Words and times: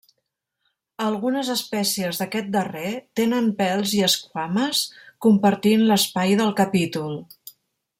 Algunes 1.07 1.51
espècies 1.55 2.21
d'aquest 2.21 2.49
darrer 2.57 2.95
tenen 3.21 3.53
pèls 3.61 3.95
i 4.01 4.03
esquames 4.11 4.83
compartint 5.29 5.89
l'espai 5.93 6.39
del 6.45 6.55
capítol. 6.65 7.19